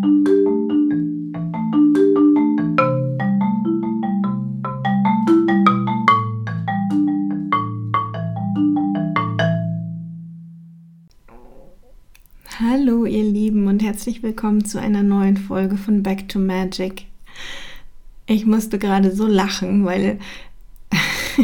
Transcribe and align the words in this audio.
Hallo 0.00 0.14
ihr 13.06 13.24
Lieben 13.24 13.66
und 13.66 13.82
herzlich 13.82 14.22
willkommen 14.22 14.64
zu 14.64 14.80
einer 14.80 15.02
neuen 15.02 15.36
Folge 15.36 15.76
von 15.76 16.04
Back 16.04 16.28
to 16.28 16.38
Magic. 16.38 17.06
Ich 18.26 18.46
musste 18.46 18.78
gerade 18.78 19.12
so 19.12 19.26
lachen, 19.26 19.84
weil 19.84 20.20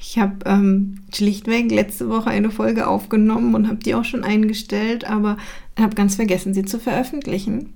ich 0.00 0.20
habe 0.20 0.36
ähm, 0.44 1.00
schlichtweg 1.16 1.70
letzte 1.70 2.08
Woche 2.08 2.30
eine 2.30 2.50
Folge 2.50 2.86
aufgenommen 2.86 3.54
und 3.54 3.66
habe 3.66 3.78
die 3.78 3.94
auch 3.94 4.04
schon 4.04 4.24
eingestellt, 4.24 5.04
aber 5.04 5.36
habe 5.78 5.94
ganz 5.94 6.16
vergessen, 6.16 6.54
sie 6.54 6.64
zu 6.64 6.78
veröffentlichen. 6.78 7.74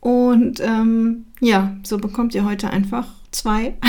Und 0.00 0.60
ähm, 0.60 1.26
ja, 1.40 1.76
so 1.82 1.98
bekommt 1.98 2.34
ihr 2.34 2.44
heute 2.44 2.70
einfach 2.70 3.08
zwei. 3.30 3.74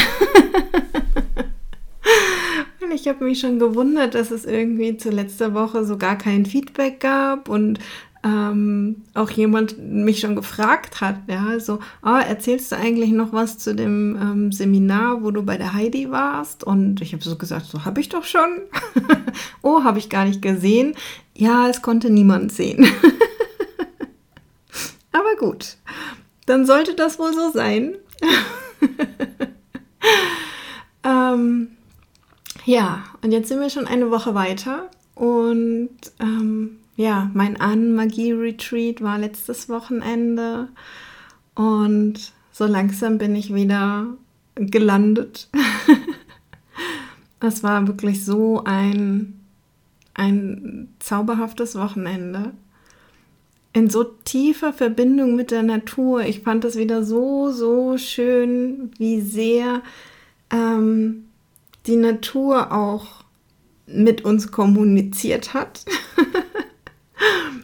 Und 2.87 2.93
ich 2.93 3.07
habe 3.09 3.25
mich 3.25 3.39
schon 3.39 3.59
gewundert, 3.59 4.15
dass 4.15 4.31
es 4.31 4.45
irgendwie 4.45 4.95
zu 4.95 5.09
letzter 5.09 5.53
Woche 5.53 5.83
so 5.83 5.97
gar 5.97 6.17
kein 6.17 6.45
Feedback 6.45 7.01
gab 7.01 7.49
und 7.49 7.79
ähm, 8.23 9.03
auch 9.13 9.29
jemand 9.29 9.77
mich 9.79 10.19
schon 10.19 10.35
gefragt 10.35 11.01
hat, 11.01 11.17
ja, 11.27 11.59
so, 11.59 11.79
oh, 12.03 12.17
erzählst 12.17 12.71
du 12.71 12.77
eigentlich 12.77 13.11
noch 13.11 13.33
was 13.33 13.57
zu 13.57 13.75
dem 13.75 14.17
ähm, 14.19 14.51
Seminar, 14.51 15.23
wo 15.23 15.31
du 15.31 15.43
bei 15.43 15.57
der 15.57 15.73
Heidi 15.73 16.09
warst? 16.09 16.63
Und 16.63 17.01
ich 17.01 17.13
habe 17.13 17.23
so 17.23 17.37
gesagt, 17.37 17.67
so 17.67 17.85
habe 17.85 18.01
ich 18.01 18.09
doch 18.09 18.23
schon. 18.23 18.61
oh, 19.61 19.83
habe 19.83 19.99
ich 19.99 20.09
gar 20.09 20.25
nicht 20.25 20.41
gesehen. 20.41 20.95
Ja, 21.35 21.69
es 21.69 21.81
konnte 21.81 22.09
niemand 22.09 22.51
sehen. 22.51 22.85
Aber 25.11 25.35
gut, 25.39 25.77
dann 26.45 26.65
sollte 26.65 26.95
das 26.95 27.19
wohl 27.19 27.33
so 27.33 27.51
sein. 27.51 27.95
ähm, 31.03 31.69
ja, 32.65 33.03
und 33.21 33.31
jetzt 33.31 33.49
sind 33.49 33.59
wir 33.59 33.69
schon 33.69 33.87
eine 33.87 34.11
Woche 34.11 34.35
weiter 34.35 34.89
und 35.15 35.89
ähm, 36.19 36.77
ja, 36.97 37.31
mein 37.33 37.61
An-Magie-Retreat 37.61 39.01
war 39.01 39.17
letztes 39.17 39.69
Wochenende 39.69 40.67
und 41.55 42.33
so 42.51 42.65
langsam 42.65 43.17
bin 43.17 43.35
ich 43.35 43.53
wieder 43.53 44.07
gelandet. 44.55 45.49
Es 47.39 47.61
war 47.61 47.87
wirklich 47.87 48.25
so 48.25 48.63
ein, 48.63 49.39
ein 50.15 50.89
zauberhaftes 50.99 51.75
Wochenende. 51.75 52.53
In 53.73 53.89
so 53.89 54.03
tiefer 54.03 54.73
Verbindung 54.73 55.35
mit 55.35 55.51
der 55.51 55.61
Natur. 55.61 56.21
Ich 56.21 56.41
fand 56.41 56.65
es 56.65 56.77
wieder 56.77 57.03
so, 57.03 57.51
so 57.51 57.97
schön, 57.99 58.91
wie 58.97 59.21
sehr 59.21 59.83
ähm, 60.49 61.25
die 61.85 61.95
Natur 61.95 62.71
auch 62.71 63.23
mit 63.85 64.25
uns 64.25 64.51
kommuniziert 64.51 65.53
hat. 65.53 65.85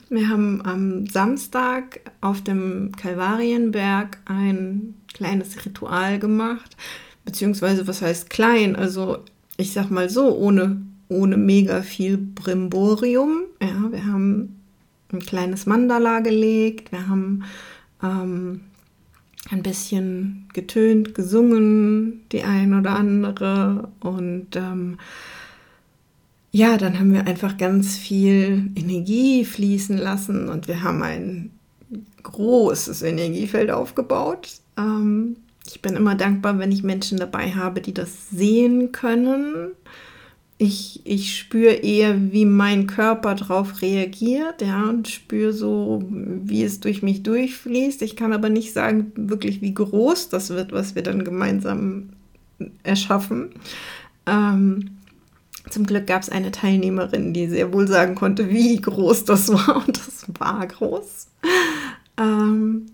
Wir 0.09 0.29
haben 0.29 0.61
am 0.63 1.07
Samstag 1.07 2.01
auf 2.21 2.41
dem 2.41 2.91
Kalvarienberg 2.95 4.19
ein 4.25 4.95
kleines 5.13 5.65
Ritual 5.65 6.19
gemacht, 6.19 6.75
beziehungsweise 7.25 7.87
was 7.87 8.01
heißt 8.01 8.29
klein? 8.29 8.75
Also 8.75 9.19
ich 9.57 9.73
sag 9.73 9.89
mal 9.89 10.09
so, 10.09 10.35
ohne, 10.35 10.81
ohne 11.09 11.37
mega 11.37 11.81
viel 11.81 12.17
Brimborium. 12.17 13.43
Ja, 13.61 13.91
wir 13.91 14.05
haben 14.05 14.59
ein 15.11 15.19
kleines 15.19 15.65
Mandala 15.65 16.19
gelegt, 16.19 16.91
wir 16.91 17.07
haben 17.07 17.43
ähm, 18.01 18.61
ein 19.49 19.63
bisschen 19.63 20.47
getönt, 20.53 21.15
gesungen, 21.15 22.21
die 22.31 22.43
ein 22.43 22.73
oder 22.73 22.91
andere. 22.91 23.89
Und 23.99 24.55
ähm, 24.55 24.97
ja, 26.53 26.77
dann 26.77 26.97
haben 26.97 27.11
wir 27.11 27.27
einfach 27.27 27.57
ganz 27.57 27.97
viel 27.97 28.71
Energie 28.75 29.43
fließen 29.43 29.97
lassen 29.97 30.47
und 30.47 30.69
wir 30.69 30.83
haben 30.83 31.03
ein 31.03 31.51
großes 32.23 33.01
Energiefeld 33.01 33.69
aufgebaut. 33.69 34.61
Ähm, 34.77 35.35
ich 35.65 35.81
bin 35.81 35.95
immer 35.95 36.15
dankbar, 36.15 36.59
wenn 36.59 36.71
ich 36.71 36.83
Menschen 36.83 37.17
dabei 37.17 37.51
habe, 37.51 37.81
die 37.81 37.93
das 37.93 38.29
sehen 38.29 38.93
können 38.93 39.73
ich, 40.63 41.01
ich 41.03 41.37
spüre 41.37 41.73
eher, 41.73 42.31
wie 42.31 42.45
mein 42.45 42.87
Körper 42.87 43.35
darauf 43.35 43.81
reagiert, 43.81 44.61
ja, 44.61 44.89
und 44.89 45.07
spüre 45.07 45.51
so, 45.51 46.03
wie 46.09 46.63
es 46.63 46.79
durch 46.79 47.01
mich 47.01 47.23
durchfließt. 47.23 48.01
Ich 48.01 48.15
kann 48.15 48.33
aber 48.33 48.49
nicht 48.49 48.73
sagen, 48.73 49.11
wirklich, 49.15 49.61
wie 49.61 49.73
groß 49.73 50.29
das 50.29 50.49
wird, 50.49 50.71
was 50.71 50.95
wir 50.95 51.03
dann 51.03 51.23
gemeinsam 51.23 52.09
erschaffen. 52.83 53.49
Ähm, 54.25 54.91
zum 55.69 55.85
Glück 55.85 56.07
gab 56.07 56.21
es 56.21 56.29
eine 56.29 56.51
Teilnehmerin, 56.51 57.33
die 57.33 57.47
sehr 57.47 57.73
wohl 57.73 57.87
sagen 57.87 58.15
konnte, 58.15 58.49
wie 58.49 58.79
groß 58.79 59.25
das 59.25 59.51
war. 59.51 59.83
Und 59.87 59.97
das 59.97 60.25
war 60.39 60.65
groß. 60.67 61.27
Ähm, 62.17 62.87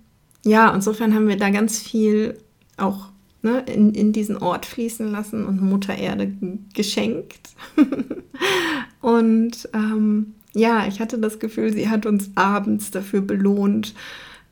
ja, 0.45 0.73
insofern 0.73 1.13
haben 1.13 1.27
wir 1.27 1.37
da 1.37 1.49
ganz 1.49 1.79
viel 1.79 2.37
auch 2.77 3.09
ne, 3.41 3.63
in, 3.73 3.93
in 3.93 4.13
diesen 4.13 4.37
Ort 4.37 4.65
fließen 4.65 5.11
lassen 5.11 5.45
und 5.45 5.61
Mutter 5.61 5.97
Erde 5.97 6.31
geschenkt. 6.73 7.49
und 9.01 9.69
ähm, 9.73 10.35
ja, 10.53 10.87
ich 10.87 10.99
hatte 10.99 11.17
das 11.17 11.39
Gefühl, 11.39 11.73
sie 11.73 11.89
hat 11.89 12.05
uns 12.05 12.31
abends 12.35 12.91
dafür 12.91 13.21
belohnt, 13.21 13.93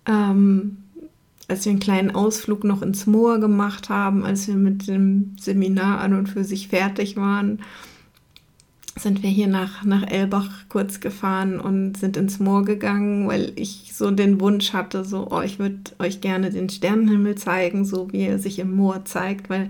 ähm, 0.07 0.77
als 1.47 1.63
wir 1.63 1.69
einen 1.71 1.79
kleinen 1.79 2.11
Ausflug 2.11 2.65
noch 2.65 2.81
ins 2.81 3.07
Moor 3.07 3.39
gemacht 3.39 3.89
haben, 3.89 4.25
als 4.25 4.47
wir 4.47 4.55
mit 4.55 4.87
dem 4.87 5.35
Seminar 5.39 6.01
an 6.01 6.13
und 6.13 6.27
für 6.27 6.43
sich 6.43 6.67
fertig 6.67 7.15
waren 7.15 7.59
sind 8.99 9.23
wir 9.23 9.29
hier 9.29 9.47
nach, 9.47 9.83
nach 9.83 10.05
Elbach 10.09 10.49
kurz 10.69 10.99
gefahren 10.99 11.59
und 11.59 11.97
sind 11.97 12.17
ins 12.17 12.39
Moor 12.39 12.65
gegangen, 12.65 13.27
weil 13.27 13.53
ich 13.55 13.91
so 13.93 14.11
den 14.11 14.39
Wunsch 14.41 14.73
hatte, 14.73 15.05
so, 15.05 15.27
oh, 15.31 15.41
ich 15.41 15.59
würde 15.59 15.91
euch 15.99 16.21
gerne 16.21 16.49
den 16.49 16.69
Sternenhimmel 16.69 17.35
zeigen, 17.35 17.85
so 17.85 18.11
wie 18.11 18.21
er 18.21 18.39
sich 18.39 18.59
im 18.59 18.75
Moor 18.75 19.05
zeigt, 19.05 19.49
weil 19.49 19.69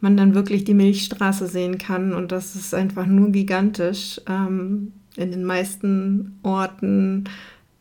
man 0.00 0.16
dann 0.16 0.34
wirklich 0.34 0.64
die 0.64 0.74
Milchstraße 0.74 1.46
sehen 1.46 1.78
kann 1.78 2.12
und 2.12 2.32
das 2.32 2.54
ist 2.54 2.74
einfach 2.74 3.06
nur 3.06 3.30
gigantisch. 3.30 4.20
Ähm, 4.28 4.92
in 5.16 5.30
den 5.30 5.44
meisten 5.44 6.38
Orten 6.42 7.24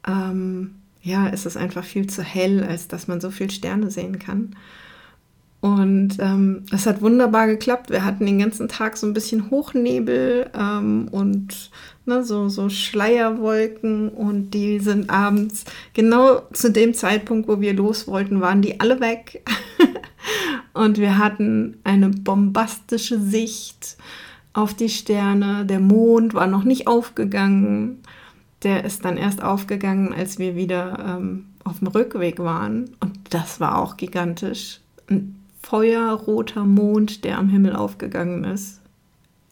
ähm, 0.08 0.76
ja, 1.02 1.28
ist 1.28 1.46
es 1.46 1.58
einfach 1.58 1.84
viel 1.84 2.08
zu 2.08 2.24
hell, 2.24 2.64
als 2.64 2.88
dass 2.88 3.08
man 3.08 3.22
so 3.22 3.30
viel 3.30 3.52
Sterne 3.52 3.92
sehen 3.92 4.18
kann. 4.18 4.56
Und 5.66 6.18
ähm, 6.20 6.62
es 6.72 6.86
hat 6.86 7.02
wunderbar 7.02 7.48
geklappt. 7.48 7.90
Wir 7.90 8.06
hatten 8.06 8.28
den 8.28 8.38
ganzen 8.38 8.68
Tag 8.68 8.98
so 8.98 9.08
ein 9.08 9.16
bisschen 9.16 9.50
Hochnebel 9.50 10.52
ähm, 10.56 11.08
und 11.10 11.72
ne, 12.06 12.24
so, 12.24 12.50
so 12.50 12.70
Schleierwolken. 12.70 14.10
Und 14.10 14.52
die 14.52 14.78
sind 14.78 15.10
abends, 15.10 15.66
genau 15.96 16.44
zu 16.54 16.72
dem 16.72 16.94
Zeitpunkt, 16.94 17.48
wo 17.48 17.62
wir 17.62 17.74
los 17.74 18.08
wollten, 18.08 18.42
waren 18.42 18.62
die 18.62 18.80
alle 18.80 19.00
weg. 19.00 19.44
und 20.74 21.00
wir 21.00 21.18
hatten 21.18 21.80
eine 21.84 22.10
bombastische 22.10 23.20
Sicht 23.20 23.98
auf 24.54 24.76
die 24.76 24.90
Sterne. 24.90 25.66
Der 25.66 25.80
Mond 25.80 26.36
war 26.36 26.46
noch 26.46 26.64
nicht 26.64 26.86
aufgegangen. 26.86 28.04
Der 28.62 28.86
ist 28.86 29.04
dann 29.04 29.18
erst 29.18 29.42
aufgegangen, 29.42 30.14
als 30.14 30.38
wir 30.38 30.56
wieder 30.56 31.18
ähm, 31.18 31.48
auf 31.64 31.80
dem 31.80 31.88
Rückweg 31.88 32.38
waren. 32.38 32.92
Und 33.00 33.18
das 33.32 33.60
war 33.60 33.80
auch 33.80 33.98
gigantisch. 33.98 34.82
Feuerroter 35.66 36.64
Mond, 36.64 37.24
der 37.24 37.40
am 37.40 37.50
Himmel 37.50 37.76
aufgegangen 37.76 38.44
ist. 38.44 38.82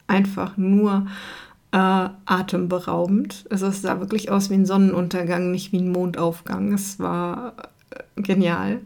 Einfach 0.07 0.57
nur 0.57 1.07
äh, 1.72 2.09
atemberaubend. 2.25 3.46
Also 3.50 3.68
es 3.68 3.81
sah 3.81 4.00
wirklich 4.00 4.29
aus 4.29 4.50
wie 4.50 4.56
ein 4.56 4.66
Sonnenuntergang, 4.66 5.51
nicht 5.51 5.72
wie 5.72 5.79
ein 5.79 5.91
Mondaufgang. 5.91 6.72
Es 6.74 7.00
war 7.00 7.53
äh, 7.89 8.21
genial. 8.21 8.81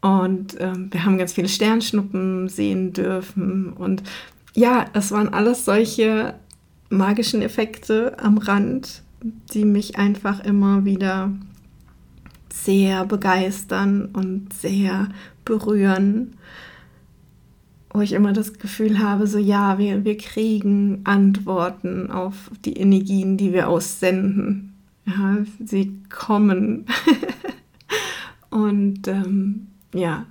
Und 0.00 0.58
äh, 0.58 0.72
wir 0.74 1.04
haben 1.04 1.18
ganz 1.18 1.34
viele 1.34 1.48
Sternschnuppen 1.48 2.48
sehen 2.48 2.92
dürfen. 2.92 3.72
Und 3.72 4.02
ja, 4.54 4.86
es 4.94 5.12
waren 5.12 5.32
alles 5.32 5.64
solche 5.64 6.34
magischen 6.88 7.42
Effekte 7.42 8.18
am 8.18 8.38
Rand, 8.38 9.02
die 9.52 9.64
mich 9.64 9.96
einfach 9.96 10.40
immer 10.40 10.84
wieder 10.84 11.30
sehr 12.52 13.04
begeistern 13.06 14.06
und 14.12 14.52
sehr 14.52 15.08
berühren, 15.44 16.36
wo 17.90 18.00
ich 18.00 18.12
immer 18.12 18.32
das 18.32 18.54
Gefühl 18.54 18.98
habe, 18.98 19.26
so 19.26 19.38
ja, 19.38 19.78
wir, 19.78 20.04
wir 20.04 20.16
kriegen 20.16 21.00
Antworten 21.04 22.10
auf 22.10 22.50
die 22.64 22.74
Energien, 22.74 23.36
die 23.36 23.52
wir 23.52 23.68
aussenden. 23.68 24.74
Ja, 25.04 25.38
sie 25.64 26.00
kommen. 26.08 26.86
und 28.50 29.08
ähm, 29.08 29.66
ja, 29.92 30.26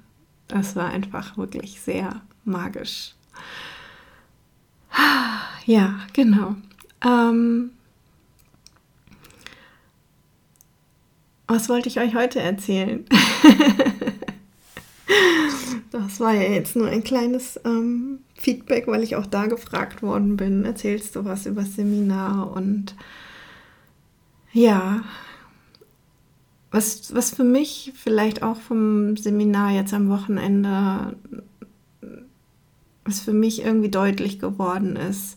das 0.47 0.75
war 0.75 0.89
einfach 0.89 1.37
wirklich 1.37 1.81
sehr 1.81 2.21
magisch. 2.45 3.15
Ja, 5.67 5.99
genau. 6.13 6.55
Ähm, 7.05 7.69
was 11.51 11.69
wollte 11.69 11.89
ich 11.89 11.99
euch 11.99 12.15
heute 12.15 12.39
erzählen? 12.39 13.05
das 15.91 16.19
war 16.19 16.33
ja 16.33 16.49
jetzt 16.49 16.75
nur 16.75 16.87
ein 16.87 17.03
kleines 17.03 17.59
ähm, 17.65 18.19
Feedback, 18.35 18.87
weil 18.87 19.03
ich 19.03 19.17
auch 19.17 19.25
da 19.25 19.47
gefragt 19.47 20.01
worden 20.01 20.37
bin. 20.37 20.63
Erzählst 20.63 21.15
du 21.15 21.25
was 21.25 21.45
über 21.45 21.61
das 21.61 21.75
Seminar? 21.75 22.55
Und 22.55 22.95
ja, 24.53 25.03
was, 26.71 27.13
was 27.13 27.33
für 27.33 27.43
mich 27.43 27.91
vielleicht 27.95 28.43
auch 28.43 28.57
vom 28.57 29.17
Seminar 29.17 29.71
jetzt 29.71 29.93
am 29.93 30.07
Wochenende, 30.07 31.17
was 33.03 33.19
für 33.19 33.33
mich 33.33 33.63
irgendwie 33.63 33.89
deutlich 33.89 34.39
geworden 34.39 34.95
ist, 34.95 35.35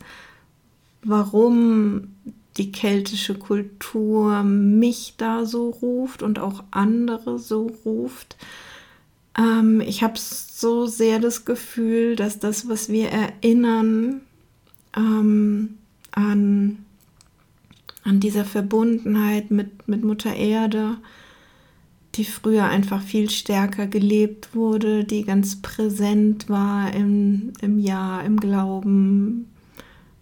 warum 1.02 2.13
die 2.56 2.70
keltische 2.70 3.34
Kultur 3.34 4.42
mich 4.42 5.14
da 5.16 5.44
so 5.44 5.70
ruft 5.70 6.22
und 6.22 6.38
auch 6.38 6.62
andere 6.70 7.38
so 7.38 7.70
ruft. 7.84 8.36
Ähm, 9.36 9.80
ich 9.80 10.02
habe 10.02 10.14
so 10.16 10.86
sehr 10.86 11.18
das 11.18 11.44
Gefühl, 11.44 12.16
dass 12.16 12.38
das, 12.38 12.68
was 12.68 12.88
wir 12.88 13.08
erinnern 13.08 14.20
ähm, 14.96 15.78
an, 16.12 16.84
an 18.04 18.20
dieser 18.20 18.44
Verbundenheit 18.44 19.50
mit, 19.50 19.88
mit 19.88 20.04
Mutter 20.04 20.34
Erde, 20.34 20.98
die 22.14 22.24
früher 22.24 22.66
einfach 22.66 23.02
viel 23.02 23.28
stärker 23.28 23.88
gelebt 23.88 24.54
wurde, 24.54 25.04
die 25.04 25.24
ganz 25.24 25.60
präsent 25.60 26.48
war 26.48 26.94
im, 26.94 27.52
im 27.60 27.80
Jahr, 27.80 28.22
im 28.24 28.38
Glauben, 28.38 29.48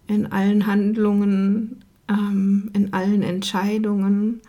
in 0.07 0.25
allen 0.31 0.65
Handlungen, 0.65 1.82
ähm, 2.09 2.69
in 2.73 2.93
allen 2.93 3.21
Entscheidungen, 3.21 4.41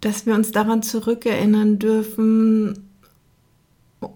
dass 0.00 0.26
wir 0.26 0.34
uns 0.34 0.52
daran 0.52 0.82
zurückerinnern 0.82 1.78
dürfen, 1.78 2.88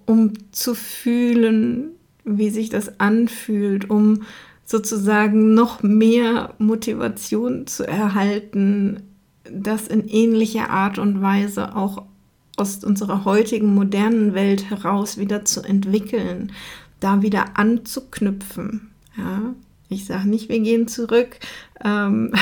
um 0.06 0.32
zu 0.52 0.74
fühlen, 0.74 1.90
wie 2.24 2.50
sich 2.50 2.70
das 2.70 3.00
anfühlt, 3.00 3.88
um 3.90 4.22
sozusagen 4.64 5.54
noch 5.54 5.82
mehr 5.82 6.54
Motivation 6.58 7.66
zu 7.66 7.86
erhalten, 7.86 9.02
das 9.50 9.88
in 9.88 10.06
ähnlicher 10.06 10.70
Art 10.70 10.98
und 10.98 11.22
Weise 11.22 11.74
auch 11.74 12.04
aus 12.56 12.84
unserer 12.84 13.24
heutigen 13.24 13.74
modernen 13.74 14.34
Welt 14.34 14.70
heraus 14.70 15.18
wieder 15.18 15.44
zu 15.44 15.62
entwickeln, 15.62 16.52
da 17.00 17.22
wieder 17.22 17.56
anzuknüpfen. 17.58 18.90
Ja, 19.16 19.54
ich 19.90 20.06
sage 20.06 20.28
nicht, 20.28 20.48
wir 20.48 20.60
gehen 20.60 20.88
zurück. 20.88 21.38
Ähm, 21.84 22.32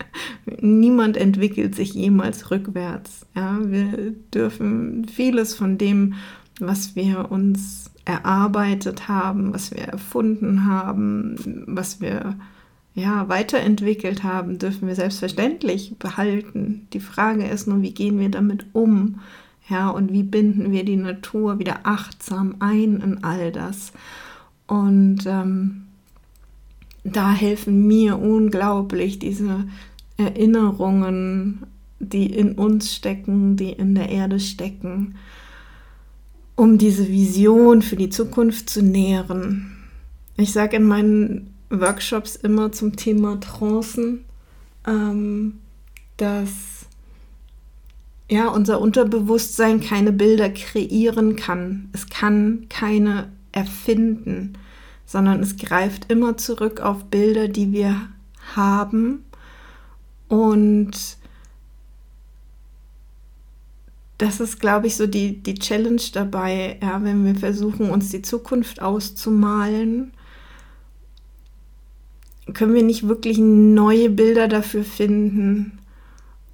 niemand 0.60 1.16
entwickelt 1.16 1.74
sich 1.74 1.94
jemals 1.94 2.50
rückwärts. 2.50 3.26
Ja, 3.34 3.58
wir 3.62 4.12
dürfen 4.32 5.06
vieles 5.06 5.54
von 5.54 5.78
dem, 5.78 6.14
was 6.60 6.96
wir 6.96 7.30
uns 7.30 7.90
erarbeitet 8.04 9.08
haben, 9.08 9.52
was 9.52 9.70
wir 9.70 9.84
erfunden 9.84 10.66
haben, 10.66 11.64
was 11.66 12.00
wir 12.00 12.36
ja, 12.94 13.28
weiterentwickelt 13.28 14.22
haben, 14.22 14.58
dürfen 14.58 14.86
wir 14.86 14.94
selbstverständlich 14.94 15.96
behalten. 15.98 16.86
Die 16.92 17.00
Frage 17.00 17.44
ist 17.44 17.66
nur, 17.66 17.82
wie 17.82 17.92
gehen 17.92 18.20
wir 18.20 18.28
damit 18.28 18.66
um? 18.72 19.20
Ja, 19.68 19.88
und 19.88 20.12
wie 20.12 20.22
binden 20.22 20.72
wir 20.72 20.84
die 20.84 20.96
Natur 20.96 21.58
wieder 21.58 21.80
achtsam 21.84 22.56
ein 22.60 23.00
in 23.00 23.24
all 23.24 23.50
das? 23.50 23.92
Und 24.66 25.26
ähm, 25.26 25.83
da 27.04 27.32
helfen 27.32 27.86
mir 27.86 28.18
unglaublich 28.18 29.18
diese 29.18 29.64
Erinnerungen, 30.16 31.66
die 32.00 32.26
in 32.26 32.52
uns 32.52 32.94
stecken, 32.94 33.56
die 33.56 33.72
in 33.72 33.94
der 33.94 34.08
Erde 34.08 34.40
stecken, 34.40 35.16
um 36.56 36.78
diese 36.78 37.08
Vision 37.08 37.82
für 37.82 37.96
die 37.96 38.08
Zukunft 38.08 38.70
zu 38.70 38.82
nähren. 38.82 39.76
Ich 40.36 40.52
sage 40.52 40.76
in 40.76 40.84
meinen 40.84 41.54
Workshops 41.68 42.36
immer 42.36 42.72
zum 42.72 42.96
Thema 42.96 43.38
Trancen, 43.40 44.24
ähm, 44.86 45.58
dass 46.16 46.86
ja, 48.30 48.48
unser 48.48 48.80
Unterbewusstsein 48.80 49.80
keine 49.80 50.12
Bilder 50.12 50.48
kreieren 50.48 51.36
kann. 51.36 51.90
Es 51.92 52.08
kann 52.08 52.66
keine 52.70 53.28
erfinden 53.52 54.56
sondern 55.06 55.40
es 55.40 55.56
greift 55.56 56.10
immer 56.10 56.36
zurück 56.36 56.80
auf 56.80 57.04
Bilder, 57.04 57.48
die 57.48 57.72
wir 57.72 58.08
haben. 58.54 59.24
Und 60.28 60.92
das 64.18 64.40
ist, 64.40 64.60
glaube 64.60 64.86
ich, 64.86 64.96
so 64.96 65.06
die, 65.06 65.42
die 65.42 65.54
Challenge 65.54 66.00
dabei, 66.12 66.78
ja, 66.80 67.02
wenn 67.02 67.24
wir 67.24 67.34
versuchen, 67.34 67.90
uns 67.90 68.10
die 68.10 68.22
Zukunft 68.22 68.80
auszumalen, 68.80 70.12
können 72.52 72.74
wir 72.74 72.82
nicht 72.82 73.08
wirklich 73.08 73.38
neue 73.38 74.10
Bilder 74.10 74.48
dafür 74.48 74.84
finden, 74.84 75.78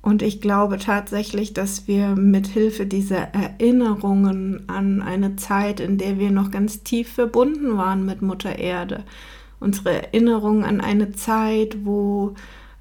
und 0.03 0.23
ich 0.23 0.41
glaube 0.41 0.79
tatsächlich, 0.79 1.53
dass 1.53 1.87
wir 1.87 2.17
mit 2.17 2.47
Hilfe 2.47 2.87
dieser 2.87 3.35
Erinnerungen 3.35 4.69
an 4.69 5.03
eine 5.03 5.37
Zeit, 5.37 5.79
in 5.79 5.99
der 5.99 6.19
wir 6.19 6.31
noch 6.31 6.51
ganz 6.51 6.83
tief 6.83 7.13
verbunden 7.13 7.77
waren 7.77 8.07
mit 8.07 8.23
Mutter 8.23 8.59
Erde, 8.59 9.05
unsere 9.61 10.03
Erinnerung 10.03 10.65
an 10.65 10.81
eine 10.81 11.13
Zeit, 11.13 11.85
wo 11.85 12.35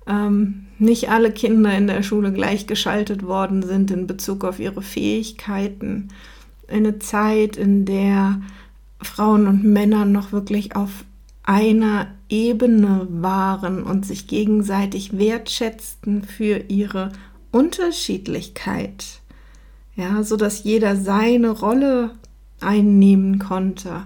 ähm, 0.08 0.68
nicht 0.78 1.10
alle 1.10 1.32
Kinder 1.32 1.78
in 1.78 1.88
der 1.88 2.04
Schule 2.04 2.32
gleichgeschaltet 2.32 3.24
worden 3.24 3.64
sind 3.64 3.92
in 3.92 4.08
Bezug 4.08 4.46
auf 4.46 4.60
ihre 4.60 4.82
Fähigkeiten, 4.82 6.08
eine 6.70 7.00
Zeit, 7.00 7.58
in 7.58 7.84
der 7.84 8.42
Frauen 9.02 9.46
und 9.46 9.66
Männer 9.66 10.06
noch 10.06 10.32
wirklich 10.32 10.76
auf 10.76 11.04
einer 11.44 12.08
Ebene 12.30 13.08
waren 13.10 13.84
und 13.84 14.06
sich 14.06 14.28
gegenseitig 14.28 15.18
wertschätzten 15.18 16.24
für 16.24 16.70
ihre 16.70 17.12
Unterschiedlichkeit. 17.52 19.22
Ja, 19.96 20.24
so 20.24 20.38
dass 20.38 20.64
jeder 20.64 20.96
seine 20.96 21.50
Rolle 21.50 22.12
einnehmen 22.62 23.40
konnte. 23.40 24.06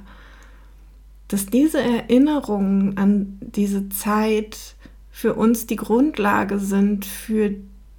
Dass 1.28 1.46
diese 1.48 1.81
Erinnerungen 1.81 2.98
an 2.98 3.38
diese 3.42 3.90
Zeit 3.90 4.75
für 5.12 5.36
uns 5.36 5.68
die 5.68 5.75
Grundlage 5.75 6.60
sind 6.60 7.06
für 7.06 7.54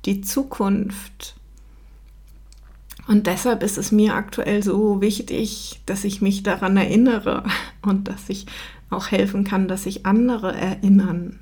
die 0.05 0.21
Zukunft. 0.21 1.37
Und 3.06 3.26
deshalb 3.26 3.62
ist 3.62 3.76
es 3.76 3.93
mir 3.93 4.14
aktuell 4.14 4.62
so 4.62 5.00
wichtig, 5.00 5.81
dass 5.87 6.04
ich 6.04 6.23
mich 6.23 6.43
daran 6.43 6.76
erinnere 6.76 7.45
und 7.83 8.09
dass 8.09 8.28
ich 8.28 8.47
auch 8.91 9.11
helfen 9.11 9.45
kann, 9.45 9.69
dass 9.69 9.85
sich 9.85 10.07
andere 10.07 10.55
erinnern. 10.55 11.41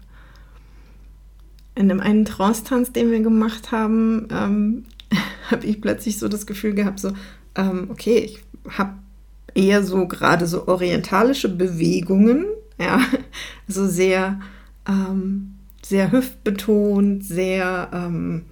In 1.75 1.89
dem 1.89 2.01
einen 2.01 2.25
Trance-Tanz, 2.25 2.93
den 2.93 3.11
wir 3.11 3.21
gemacht 3.21 3.73
haben, 3.73 4.29
ähm, 4.31 4.85
habe 5.51 5.67
ich 5.67 5.81
plötzlich 5.81 6.19
so 6.19 6.29
das 6.29 6.47
Gefühl 6.47 6.75
gehabt, 6.75 7.01
so, 7.01 7.13
ähm, 7.55 7.89
okay, 7.91 8.19
ich 8.19 8.43
habe 8.77 8.95
eher 9.55 9.83
so 9.83 10.07
gerade 10.07 10.47
so 10.47 10.69
orientalische 10.69 11.49
Bewegungen, 11.49 12.47
ja, 12.79 13.01
so 13.69 13.87
sehr, 13.87 14.41
ähm, 14.89 15.55
sehr 15.83 16.13
hüftbetont, 16.13 17.25
sehr, 17.25 17.91
ähm, 17.93 18.45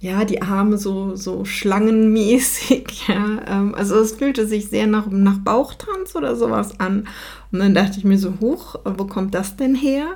ja, 0.00 0.24
die 0.24 0.40
Arme 0.40 0.78
so, 0.78 1.14
so 1.14 1.44
schlangenmäßig, 1.44 3.04
ja. 3.08 3.42
Ähm, 3.46 3.74
also 3.74 3.96
es 3.96 4.12
fühlte 4.12 4.46
sich 4.46 4.68
sehr 4.68 4.86
nach, 4.86 5.06
nach 5.10 5.38
Bauchtanz 5.38 6.16
oder 6.16 6.36
sowas 6.36 6.80
an. 6.80 7.06
Und 7.52 7.58
dann 7.58 7.74
dachte 7.74 7.98
ich 7.98 8.04
mir 8.04 8.18
so, 8.18 8.34
hoch, 8.40 8.76
wo 8.84 9.04
kommt 9.04 9.34
das 9.34 9.56
denn 9.56 9.74
her? 9.74 10.06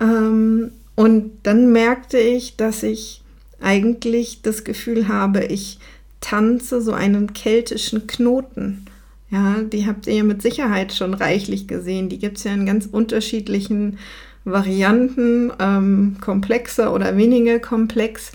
Ähm, 0.00 0.72
und 0.96 1.32
dann 1.44 1.72
merkte 1.72 2.18
ich, 2.18 2.56
dass 2.56 2.82
ich 2.82 3.22
eigentlich 3.60 4.42
das 4.42 4.64
Gefühl 4.64 5.08
habe, 5.08 5.44
ich 5.44 5.78
tanze 6.20 6.80
so 6.80 6.92
einen 6.92 7.32
keltischen 7.32 8.06
Knoten. 8.06 8.86
Ja, 9.30 9.62
die 9.62 9.86
habt 9.86 10.06
ihr 10.06 10.14
ja 10.14 10.24
mit 10.24 10.42
Sicherheit 10.42 10.92
schon 10.92 11.14
reichlich 11.14 11.68
gesehen. 11.68 12.08
Die 12.08 12.18
gibt 12.18 12.38
es 12.38 12.44
ja 12.44 12.54
in 12.54 12.66
ganz 12.66 12.86
unterschiedlichen 12.86 13.98
Varianten, 14.44 15.52
ähm, 15.58 16.16
komplexer 16.20 16.94
oder 16.94 17.16
weniger 17.16 17.58
komplex 17.58 18.32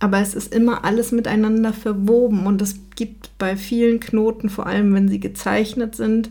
aber 0.00 0.18
es 0.20 0.34
ist 0.34 0.52
immer 0.52 0.84
alles 0.84 1.12
miteinander 1.12 1.74
verwoben 1.74 2.46
und 2.46 2.60
es 2.62 2.76
gibt 2.96 3.30
bei 3.38 3.56
vielen 3.56 4.00
Knoten, 4.00 4.48
vor 4.48 4.66
allem 4.66 4.94
wenn 4.94 5.08
sie 5.08 5.20
gezeichnet 5.20 5.94
sind, 5.94 6.30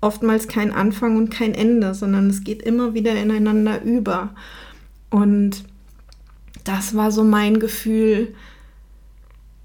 oftmals 0.00 0.46
kein 0.46 0.72
Anfang 0.72 1.16
und 1.16 1.28
kein 1.28 1.52
Ende, 1.52 1.94
sondern 1.94 2.30
es 2.30 2.44
geht 2.44 2.62
immer 2.62 2.94
wieder 2.94 3.14
ineinander 3.14 3.82
über. 3.82 4.30
Und 5.10 5.64
das 6.62 6.94
war 6.94 7.10
so 7.10 7.24
mein 7.24 7.58
Gefühl, 7.58 8.34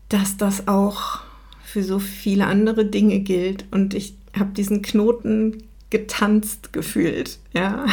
dass 0.10 0.36
das 0.36 0.68
auch 0.68 1.22
für 1.64 1.84
so 1.84 2.00
viele 2.00 2.48
andere 2.48 2.86
Dinge 2.86 3.20
gilt. 3.20 3.66
Und 3.70 3.94
ich 3.94 4.16
habe 4.38 4.52
diesen 4.54 4.82
Knoten 4.82 5.64
getanzt 5.92 6.74
gefühlt, 6.74 7.38
ja. 7.54 7.86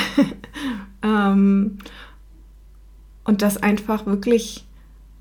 ähm, 1.03 1.79
und 3.25 3.43
das 3.43 3.59
einfach 3.59 4.07
wirklich 4.07 4.65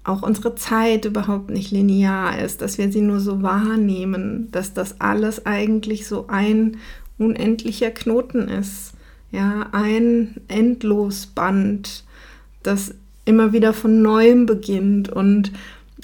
auch 0.04 0.22
unsere 0.22 0.56
Zeit 0.56 1.06
überhaupt 1.06 1.50
nicht 1.50 1.72
linear 1.72 2.40
ist, 2.40 2.62
dass 2.62 2.78
wir 2.78 2.92
sie 2.92 3.02
nur 3.02 3.20
so 3.20 3.42
wahrnehmen, 3.42 4.50
dass 4.52 4.74
das 4.74 5.00
alles 5.00 5.46
eigentlich 5.46 6.08
so 6.08 6.28
ein 6.28 6.78
unendlicher 7.18 7.92
Knoten 7.92 8.48
ist. 8.48 8.94
Ja, 9.32 9.68
ein 9.74 10.42
Endlosband, 10.48 12.04
das 12.64 12.96
immer 13.26 13.54
wieder 13.54 13.74
von 13.74 14.02
neuem 14.02 14.48
beginnt 14.48 15.10
und 15.10 15.52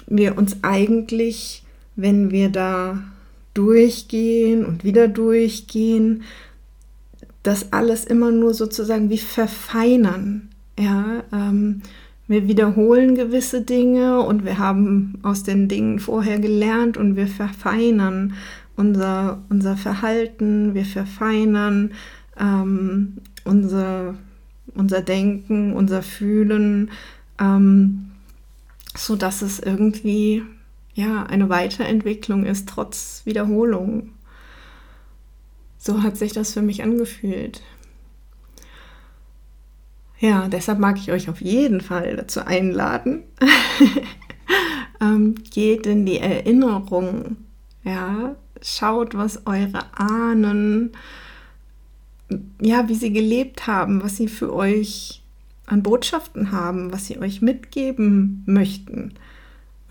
wir 0.06 0.38
uns 0.38 0.58
eigentlich, 0.62 1.64
wenn 1.96 2.30
wir 2.30 2.50
da 2.50 3.02
durchgehen 3.56 4.64
und 4.66 4.84
wieder 4.84 5.08
durchgehen, 5.08 6.24
das 7.42 7.72
alles 7.74 8.06
immer 8.06 8.32
nur 8.32 8.54
sozusagen 8.54 9.10
wie 9.10 9.18
verfeinern. 9.18 10.50
Ja, 10.78 11.24
ähm, 11.32 11.82
wir 12.28 12.48
wiederholen 12.48 13.16
gewisse 13.16 13.62
Dinge 13.62 14.22
und 14.22 14.46
wir 14.46 14.58
haben 14.58 15.20
aus 15.22 15.44
den 15.44 15.68
Dingen 15.68 16.00
vorher 16.00 16.40
gelernt 16.40 16.98
und 16.98 17.16
wir 17.16 17.28
verfeinern 17.28 18.34
unser, 18.76 19.42
unser 19.50 19.78
Verhalten, 19.78 20.74
wir 20.74 20.86
verfeinern 20.86 21.92
ähm, 22.38 23.18
unser, 23.44 24.16
unser 24.74 25.02
Denken, 25.02 25.74
unser 25.74 26.02
Fühlen, 26.02 26.92
ähm, 27.40 28.12
so 28.98 29.16
es 29.42 29.60
irgendwie 29.60 30.44
ja 30.94 31.24
eine 31.24 31.50
Weiterentwicklung 31.50 32.46
ist 32.46 32.68
trotz 32.70 33.22
Wiederholung. 33.26 34.12
So 35.78 36.02
hat 36.02 36.18
sich 36.18 36.32
das 36.32 36.54
für 36.54 36.62
mich 36.62 36.82
angefühlt. 36.82 37.62
Ja, 40.26 40.48
deshalb 40.48 40.80
mag 40.80 40.98
ich 40.98 41.12
euch 41.12 41.30
auf 41.30 41.40
jeden 41.40 41.82
Fall 41.82 42.16
dazu 42.16 42.44
einladen. 42.44 43.22
ähm, 45.00 45.36
geht 45.52 45.86
in 45.86 46.08
die 46.08 46.18
Erinnerung. 46.18 47.38
Ja, 47.84 48.36
schaut, 48.60 49.14
was 49.14 49.46
eure 49.46 49.82
Ahnen, 49.96 50.94
ja, 52.60 52.90
wie 52.90 52.96
sie 52.96 53.14
gelebt 53.14 53.68
haben, 53.68 54.02
was 54.02 54.18
sie 54.18 54.28
für 54.28 54.52
euch 54.52 55.22
an 55.68 55.84
Botschaften 55.84 56.52
haben, 56.52 56.92
was 56.92 57.06
sie 57.06 57.20
euch 57.20 57.44
mitgeben 57.44 58.42
möchten. 58.48 59.14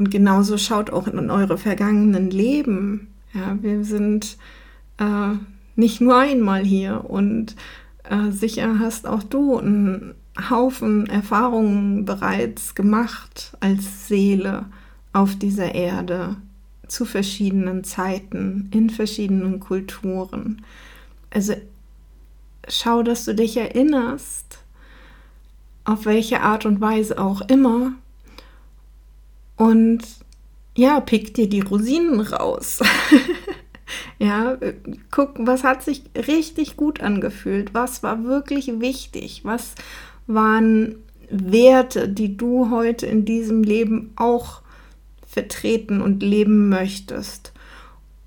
Und 0.01 0.11
genauso 0.11 0.59
schaut 0.59 0.91
auch 0.91 1.07
in 1.07 1.31
eure 1.31 1.59
vergangenen 1.59 2.33
Leben. 2.33 3.07
Ja, 3.35 3.57
wir 3.63 3.85
sind 3.85 4.37
äh, 4.99 5.35
nicht 5.77 6.01
nur 6.01 6.19
einmal 6.19 6.65
hier 6.65 7.09
und 7.09 7.55
äh, 8.03 8.33
sicher 8.33 8.81
hast 8.81 9.07
auch 9.07 9.23
du 9.23 9.59
einen 9.59 10.15
Haufen 10.51 11.07
Erfahrungen 11.07 12.05
bereits 12.05 12.75
gemacht 12.75 13.57
als 13.61 14.09
Seele 14.09 14.67
auf 15.13 15.37
dieser 15.37 15.75
Erde 15.75 16.37
zu 16.89 17.05
verschiedenen 17.05 17.85
Zeiten, 17.85 18.69
in 18.73 18.91
verschiedenen 18.91 19.61
Kulturen. 19.61 20.65
Also 21.31 21.55
schau, 22.69 23.03
dass 23.03 23.25
du 23.25 23.35
dich 23.35 23.57
erinnerst, 23.57 24.59
auf 25.85 26.07
welche 26.07 26.41
Art 26.41 26.67
und 26.67 26.81
Weise 26.81 27.19
auch 27.19 27.43
immer. 27.43 27.93
Und 29.57 30.03
ja, 30.77 31.01
pick 31.01 31.35
dir 31.35 31.49
die 31.49 31.61
Rosinen 31.61 32.21
raus. 32.21 32.81
ja, 34.19 34.57
guck, 35.11 35.35
was 35.39 35.63
hat 35.63 35.83
sich 35.83 36.03
richtig 36.17 36.77
gut 36.77 37.01
angefühlt? 37.01 37.75
Was 37.75 38.03
war 38.03 38.25
wirklich 38.25 38.81
wichtig? 38.81 39.43
Was 39.45 39.75
waren 40.27 40.97
Werte, 41.31 42.09
die 42.09 42.37
du 42.37 42.71
heute 42.71 43.07
in 43.07 43.25
diesem 43.25 43.63
Leben 43.63 44.13
auch 44.17 44.63
vertreten 45.27 46.01
und 46.01 46.23
leben 46.23 46.69
möchtest? 46.69 47.53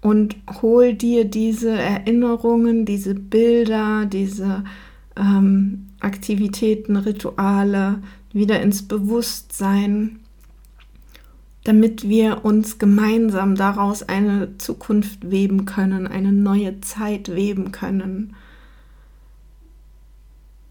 Und 0.01 0.35
hol 0.61 0.93
dir 0.93 1.25
diese 1.25 1.71
Erinnerungen, 1.71 2.85
diese 2.85 3.15
Bilder, 3.15 4.05
diese 4.05 4.63
ähm, 5.17 5.87
Aktivitäten, 5.99 6.95
Rituale 6.95 8.01
wieder 8.31 8.61
ins 8.61 8.87
Bewusstsein, 8.87 10.19
damit 11.63 12.07
wir 12.07 12.45
uns 12.45 12.77
gemeinsam 12.77 13.55
daraus 13.55 14.03
eine 14.03 14.57
Zukunft 14.57 15.29
weben 15.31 15.65
können, 15.65 16.07
eine 16.07 16.31
neue 16.31 16.79
Zeit 16.81 17.33
weben 17.35 17.71
können. 17.71 18.35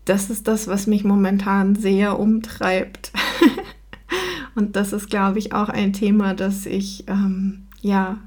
Das 0.07 0.31
ist 0.31 0.49
das, 0.49 0.69
was 0.69 0.87
mich 0.87 1.05
momentan 1.05 1.75
sehr 1.75 2.19
umtreibt. 2.19 3.13
Und 4.55 4.77
das 4.77 4.95
ist, 4.95 5.11
glaube 5.11 5.39
ich, 5.39 5.53
auch 5.53 5.69
ein 5.69 5.93
Thema, 5.93 6.33
das 6.33 6.65
ich 6.65 7.05
ähm, 7.09 7.67
ja 7.83 8.19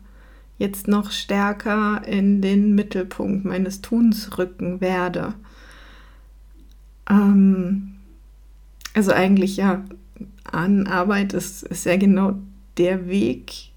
jetzt 0.59 0.87
noch 0.87 1.09
stärker 1.09 2.03
in 2.05 2.41
den 2.41 2.75
Mittelpunkt 2.75 3.45
meines 3.45 3.81
Tuns 3.81 4.37
rücken 4.37 4.81
werde. 4.81 5.33
Ähm, 7.09 7.95
also 8.93 9.11
eigentlich 9.13 9.57
ja, 9.57 9.83
an 10.43 10.85
Arbeit 10.85 11.33
ist, 11.33 11.63
ist 11.63 11.85
ja 11.85 11.95
genau 11.95 12.35
der 12.77 13.07
Weg, 13.07 13.71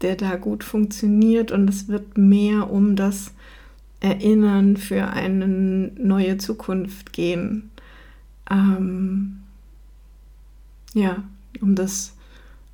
der 0.00 0.14
da 0.14 0.36
gut 0.36 0.62
funktioniert 0.62 1.50
und 1.50 1.68
es 1.68 1.88
wird 1.88 2.16
mehr 2.16 2.70
um 2.70 2.94
das 2.94 3.32
Erinnern 4.02 4.76
für 4.76 5.08
eine 5.08 5.46
neue 5.46 6.36
Zukunft 6.36 7.12
gehen. 7.12 7.70
Ähm, 8.50 9.42
ja, 10.92 11.22
um 11.60 11.76
das, 11.76 12.16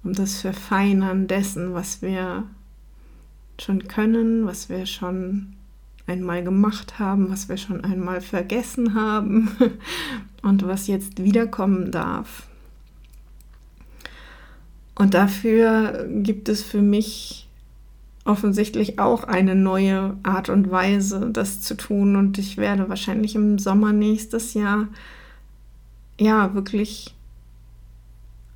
um 0.02 0.14
das 0.14 0.40
Verfeinern 0.40 1.26
dessen, 1.26 1.74
was 1.74 2.00
wir 2.00 2.44
schon 3.60 3.88
können, 3.88 4.46
was 4.46 4.70
wir 4.70 4.86
schon 4.86 5.52
einmal 6.06 6.42
gemacht 6.42 6.98
haben, 6.98 7.28
was 7.28 7.50
wir 7.50 7.58
schon 7.58 7.84
einmal 7.84 8.22
vergessen 8.22 8.94
haben 8.94 9.50
und 10.42 10.66
was 10.66 10.86
jetzt 10.86 11.22
wiederkommen 11.22 11.90
darf. 11.90 12.46
Und 14.94 15.12
dafür 15.12 16.08
gibt 16.08 16.48
es 16.48 16.62
für 16.62 16.80
mich 16.80 17.47
offensichtlich 18.28 18.98
auch 18.98 19.24
eine 19.24 19.54
neue 19.54 20.16
Art 20.22 20.50
und 20.50 20.70
Weise, 20.70 21.30
das 21.32 21.60
zu 21.60 21.74
tun. 21.76 22.14
Und 22.14 22.38
ich 22.38 22.58
werde 22.58 22.88
wahrscheinlich 22.88 23.34
im 23.34 23.58
Sommer 23.58 23.92
nächstes 23.92 24.54
Jahr 24.54 24.88
ja 26.20 26.54
wirklich 26.54 27.14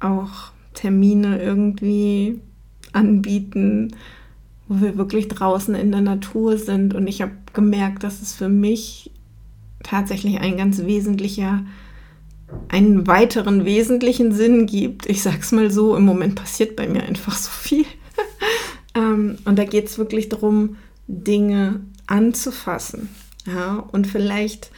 auch 0.01 0.53
Termine 0.75 1.43
irgendwie 1.43 2.41
anbieten, 2.93 3.97
wo 4.69 4.81
wir 4.81 4.99
wirklich 4.99 5.29
draußen 5.29 5.75
in 5.75 5.91
der 5.91 6.03
Natur 6.03 6.59
sind. 6.59 6.95
Und 6.95 7.07
ich 7.07 7.23
habe 7.23 7.33
gemerkt, 7.55 8.05
dass 8.05 8.21
es 8.21 8.35
für 8.35 8.49
mich 8.49 9.11
tatsächlich 9.83 10.39
ein 10.41 10.59
ganz 10.59 10.83
wesentlicher, 10.85 11.65
einen 12.69 13.07
weiteren 13.07 13.65
wesentlichen 13.65 14.33
Sinn 14.33 14.67
gibt. 14.67 15.07
Ich 15.07 15.23
sag's 15.23 15.51
mal 15.51 15.71
so, 15.71 15.97
im 15.97 16.05
Moment 16.05 16.35
passiert 16.35 16.77
bei 16.77 16.87
mir 16.87 17.03
einfach 17.05 17.37
so 17.37 17.51
viel. 17.51 17.87
Ähm, 18.95 19.39
und 19.45 19.59
da 19.59 19.65
geht 19.65 19.87
es 19.87 19.99
wirklich 19.99 20.29
darum, 20.29 20.77
Dinge 21.07 21.81
anzufassen. 22.07 23.09
Ja, 23.47 23.77
und 23.93 24.07
vielleicht 24.07 24.71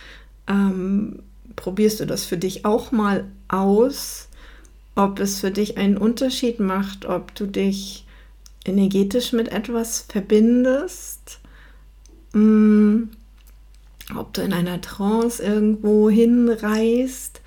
ähm, 0.48 1.22
probierst 1.56 2.00
du 2.00 2.06
das 2.06 2.24
für 2.24 2.36
dich 2.38 2.64
auch 2.64 2.92
mal 2.92 3.24
aus, 3.48 4.28
ob 4.94 5.18
es 5.20 5.40
für 5.40 5.50
dich 5.50 5.76
einen 5.76 5.96
Unterschied 5.96 6.60
macht, 6.60 7.04
ob 7.04 7.34
du 7.34 7.46
dich 7.46 8.06
energetisch 8.64 9.32
mit 9.32 9.48
etwas 9.48 10.06
verbindest, 10.08 11.40
mm, 12.32 13.04
ob 14.16 14.32
du 14.32 14.42
in 14.42 14.52
einer 14.52 14.80
Trance 14.80 15.42
irgendwo 15.42 16.08
hinreist 16.08 17.40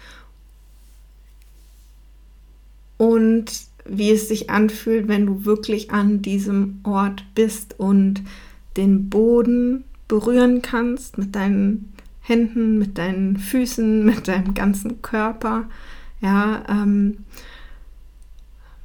und 2.97 3.66
wie 3.89 4.11
es 4.11 4.27
sich 4.27 4.49
anfühlt, 4.49 5.07
wenn 5.07 5.25
du 5.25 5.45
wirklich 5.45 5.91
an 5.91 6.21
diesem 6.21 6.79
Ort 6.83 7.23
bist 7.35 7.79
und 7.79 8.23
den 8.75 9.09
Boden 9.09 9.83
berühren 10.07 10.61
kannst 10.61 11.17
mit 11.17 11.35
deinen 11.35 11.93
Händen, 12.21 12.77
mit 12.77 12.97
deinen 12.97 13.37
Füßen, 13.37 14.05
mit 14.05 14.27
deinem 14.27 14.53
ganzen 14.53 15.01
Körper. 15.01 15.65
Ja, 16.21 16.63
ähm, 16.69 17.19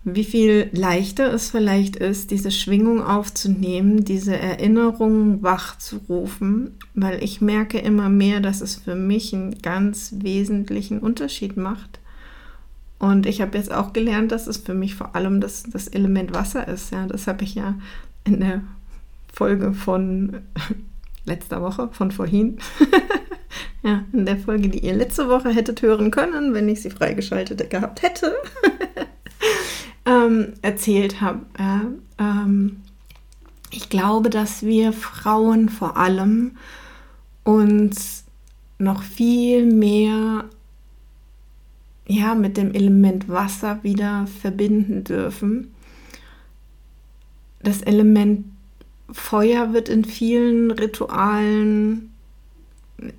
wie 0.05 0.25
viel 0.25 0.69
leichter 0.73 1.33
es 1.33 1.51
vielleicht 1.51 1.95
ist, 1.97 2.33
diese 2.33 2.51
Schwingung 2.51 3.03
aufzunehmen, 3.03 4.05
diese 4.05 4.37
Erinnerungen 4.37 5.43
wachzurufen, 5.43 6.73
weil 6.95 7.23
ich 7.23 7.41
merke 7.41 7.79
immer 7.79 8.09
mehr, 8.09 8.41
dass 8.41 8.61
es 8.61 8.75
für 8.75 8.97
mich 8.97 9.33
einen 9.33 9.63
ganz 9.63 10.15
wesentlichen 10.19 10.99
Unterschied 10.99 11.57
macht. 11.57 12.01
Und 13.03 13.27
ich 13.27 13.41
habe 13.41 13.59
jetzt 13.59 13.73
auch 13.73 13.93
gelernt, 13.93 14.31
dass 14.31 14.47
es 14.47 14.59
für 14.59 14.75
mich 14.75 14.95
vor 14.95 15.17
allem 15.17 15.41
das, 15.41 15.65
das 15.65 15.89
Element 15.89 16.33
Wasser 16.35 16.69
ist. 16.69 16.93
Ja, 16.93 17.05
das 17.09 17.27
habe 17.27 17.43
ich 17.43 17.57
ja 17.57 17.75
in 18.23 18.39
der 18.39 18.63
Folge 19.33 19.73
von 19.73 20.43
letzter 21.25 21.61
Woche, 21.63 21.89
von 21.91 22.13
vorhin. 22.13 22.59
ja, 23.83 24.05
in 24.13 24.25
der 24.25 24.37
Folge, 24.37 24.69
die 24.69 24.79
ihr 24.79 24.95
letzte 24.95 25.29
Woche 25.29 25.49
hättet 25.49 25.83
hören 25.83 26.13
können, 26.13 26.55
wenn 26.55 26.69
ich 26.69 26.81
sie 26.81 26.91
freigeschaltet 26.91 27.69
gehabt 27.71 28.03
hätte. 28.03 28.37
ähm, 30.07 30.53
erzählt 30.63 31.21
habe. 31.21 31.41
Ja, 31.59 31.81
ähm, 32.21 32.83
ich 33.73 33.89
glaube, 33.89 34.31
dass 34.31 34.63
wir 34.63 34.93
Frauen 34.93 35.71
vor 35.71 35.97
allem 35.97 36.53
uns 37.43 38.27
noch 38.79 39.03
viel 39.03 39.67
mehr 39.67 40.45
ja, 42.13 42.35
mit 42.35 42.57
dem 42.57 42.75
Element 42.75 43.29
Wasser 43.29 43.83
wieder 43.83 44.27
verbinden 44.41 45.05
dürfen. 45.05 45.73
Das 47.63 47.81
Element 47.83 48.45
Feuer 49.11 49.73
wird 49.73 49.89
in 49.89 50.05
vielen 50.05 50.71
Ritualen, 50.71 52.13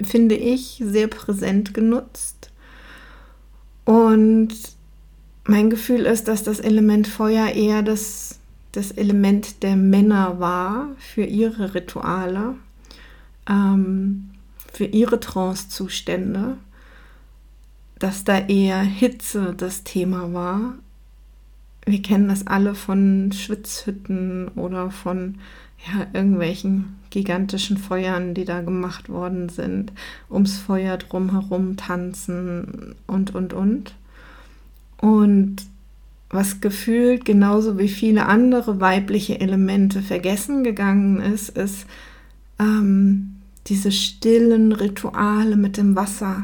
finde 0.03 0.35
ich, 0.35 0.81
sehr 0.83 1.07
präsent 1.07 1.73
genutzt. 1.73 2.51
Und 3.85 4.49
mein 5.45 5.69
Gefühl 5.69 6.01
ist, 6.01 6.27
dass 6.27 6.43
das 6.43 6.59
Element 6.59 7.07
Feuer 7.07 7.49
eher 7.49 7.81
das, 7.81 8.39
das 8.71 8.91
Element 8.91 9.63
der 9.63 9.75
Männer 9.75 10.39
war 10.39 10.89
für 10.97 11.25
ihre 11.25 11.73
Rituale, 11.73 12.55
ähm, 13.49 14.29
für 14.71 14.85
ihre 14.85 15.19
Trancezustände, 15.19 16.57
dass 18.03 18.25
da 18.25 18.37
eher 18.37 18.81
Hitze 18.81 19.53
das 19.55 19.85
Thema 19.85 20.33
war. 20.33 20.73
Wir 21.85 22.01
kennen 22.01 22.27
das 22.27 22.45
alle 22.45 22.75
von 22.75 23.31
Schwitzhütten 23.31 24.49
oder 24.49 24.91
von 24.91 25.35
ja, 25.87 26.07
irgendwelchen 26.11 26.97
gigantischen 27.11 27.77
Feuern, 27.77 28.33
die 28.33 28.43
da 28.43 28.59
gemacht 28.59 29.07
worden 29.07 29.47
sind, 29.47 29.93
ums 30.29 30.57
Feuer 30.57 30.97
drumherum 30.97 31.77
tanzen 31.77 32.93
und, 33.07 33.33
und, 33.35 33.53
und. 33.53 33.95
Und 34.97 35.63
was 36.29 36.59
gefühlt 36.59 37.23
genauso 37.23 37.79
wie 37.79 37.87
viele 37.87 38.25
andere 38.25 38.81
weibliche 38.81 39.39
Elemente 39.39 40.01
vergessen 40.01 40.65
gegangen 40.65 41.21
ist, 41.21 41.57
ist 41.57 41.85
ähm, 42.59 43.35
diese 43.67 43.93
stillen 43.93 44.73
Rituale 44.73 45.55
mit 45.55 45.77
dem 45.77 45.95
Wasser. 45.95 46.43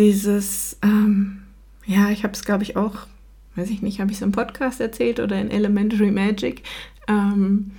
Dieses, 0.00 0.78
ähm, 0.80 1.42
ja, 1.84 2.08
ich 2.08 2.24
habe 2.24 2.32
es, 2.32 2.42
glaube 2.42 2.62
ich, 2.62 2.74
auch, 2.74 3.06
weiß 3.56 3.68
ich 3.68 3.82
nicht, 3.82 4.00
habe 4.00 4.10
ich 4.10 4.16
es 4.16 4.22
im 4.22 4.32
Podcast 4.32 4.80
erzählt 4.80 5.20
oder 5.20 5.38
in 5.38 5.50
Elementary 5.50 6.10
Magic, 6.10 6.62
ähm, 7.06 7.72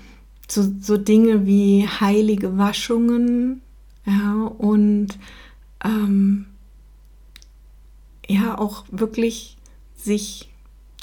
so, 0.48 0.72
so 0.80 0.98
Dinge 0.98 1.48
wie 1.48 1.88
heilige 1.88 2.60
Waschungen, 2.60 3.64
ja, 4.06 4.34
und 4.60 5.18
ähm, 5.84 6.46
ja 8.28 8.56
auch 8.56 8.86
wirklich 8.92 9.58
sich 9.96 10.48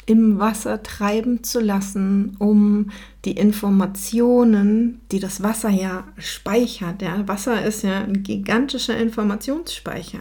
im 0.06 0.38
Wasser 0.38 0.84
treiben 0.84 1.42
zu 1.42 1.58
lassen, 1.58 2.36
um 2.38 2.90
die 3.24 3.32
Informationen, 3.32 5.00
die 5.10 5.18
das 5.18 5.42
Wasser 5.42 5.68
ja 5.68 6.04
speichert. 6.16 7.02
Ja, 7.02 7.26
Wasser 7.26 7.64
ist 7.64 7.82
ja 7.82 8.02
ein 8.02 8.22
gigantischer 8.22 8.96
Informationsspeicher. 8.96 10.20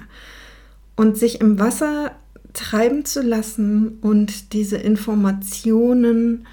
Und 0.98 1.18
sich 1.18 1.40
im 1.40 1.58
Wasser 1.60 2.12
treiben 2.52 3.06
zu 3.06 3.22
lassen 3.22 4.00
und 4.02 4.52
diese 4.52 4.78
Informationen 4.78 6.46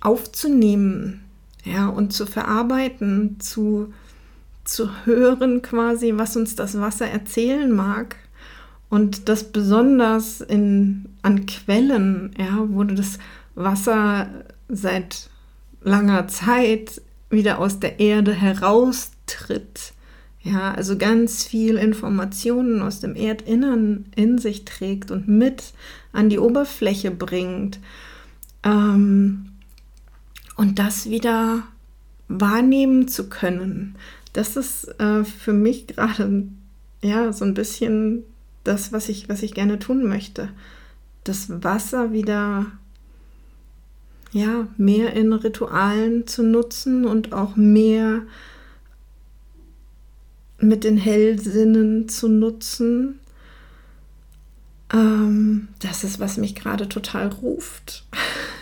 aufzunehmen, 0.00 1.22
ja, 1.64 1.86
und 1.88 2.12
zu 2.12 2.26
verarbeiten, 2.26 3.38
zu, 3.38 3.92
zu 4.64 4.90
hören 5.04 5.62
quasi, 5.62 6.14
was 6.16 6.36
uns 6.36 6.56
das 6.56 6.80
Wasser 6.80 7.06
erzählen 7.06 7.70
mag 7.70 8.16
und 8.88 9.28
das 9.28 9.44
besonders 9.44 10.40
in, 10.40 11.06
an 11.22 11.46
Quellen, 11.46 12.34
ja, 12.36 12.58
wo 12.68 12.84
das 12.84 13.18
Wasser 13.54 14.28
seit 14.68 15.30
langer 15.82 16.28
Zeit 16.28 17.00
wieder 17.30 17.58
aus 17.58 17.80
der 17.80 18.00
Erde 18.00 18.34
heraustritt. 18.34 19.94
Ja, 20.42 20.72
also 20.74 20.98
ganz 20.98 21.44
viel 21.44 21.76
Informationen 21.76 22.82
aus 22.82 22.98
dem 22.98 23.14
Erdinnern 23.14 24.06
in 24.16 24.38
sich 24.38 24.64
trägt 24.64 25.10
und 25.10 25.28
mit 25.28 25.72
an 26.12 26.28
die 26.28 26.40
Oberfläche 26.40 27.12
bringt. 27.12 27.78
Ähm, 28.64 29.52
und 30.56 30.78
das 30.78 31.08
wieder 31.08 31.62
wahrnehmen 32.28 33.06
zu 33.08 33.28
können, 33.28 33.96
das 34.32 34.56
ist 34.56 34.88
äh, 35.00 35.24
für 35.24 35.52
mich 35.52 35.86
gerade 35.86 36.44
ja 37.02 37.32
so 37.32 37.44
ein 37.44 37.54
bisschen 37.54 38.24
das, 38.64 38.92
was 38.92 39.08
ich, 39.08 39.28
was 39.28 39.42
ich 39.42 39.54
gerne 39.54 39.78
tun 39.78 40.04
möchte. 40.04 40.48
Das 41.24 41.62
Wasser 41.62 42.12
wieder 42.12 42.66
ja, 44.32 44.66
mehr 44.76 45.12
in 45.12 45.32
Ritualen 45.32 46.26
zu 46.26 46.42
nutzen 46.42 47.04
und 47.04 47.32
auch 47.32 47.54
mehr 47.54 48.22
mit 50.62 50.84
den 50.84 50.96
Hellsinnen 50.96 52.08
zu 52.08 52.28
nutzen. 52.28 53.18
Ähm, 54.92 55.68
das 55.80 56.04
ist, 56.04 56.20
was 56.20 56.36
mich 56.36 56.54
gerade 56.54 56.88
total 56.88 57.28
ruft. 57.28 58.06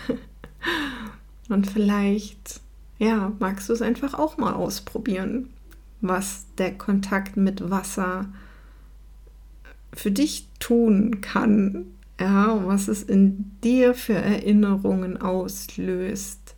und 1.48 1.70
vielleicht, 1.70 2.60
ja, 2.98 3.32
magst 3.38 3.68
du 3.68 3.74
es 3.74 3.82
einfach 3.82 4.14
auch 4.14 4.38
mal 4.38 4.54
ausprobieren, 4.54 5.50
was 6.00 6.46
der 6.56 6.76
Kontakt 6.76 7.36
mit 7.36 7.70
Wasser 7.70 8.26
für 9.92 10.10
dich 10.10 10.48
tun 10.58 11.20
kann, 11.20 11.86
ja, 12.18 12.66
was 12.66 12.88
es 12.88 13.02
in 13.02 13.50
dir 13.62 13.92
für 13.92 14.14
Erinnerungen 14.14 15.20
auslöst. 15.20 16.54